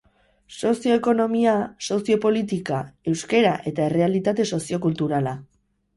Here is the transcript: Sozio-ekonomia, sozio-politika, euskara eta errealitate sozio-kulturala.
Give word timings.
Sozio-ekonomia, 0.59 1.53
sozio-politika, 1.89 2.79
euskara 3.15 3.55
eta 3.73 3.87
errealitate 3.93 4.51
sozio-kulturala. 4.55 5.37